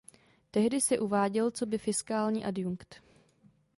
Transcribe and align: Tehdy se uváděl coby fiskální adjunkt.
Tehdy 0.51 0.81
se 0.81 0.99
uváděl 0.99 1.51
coby 1.51 1.77
fiskální 1.77 2.45
adjunkt. 2.45 3.01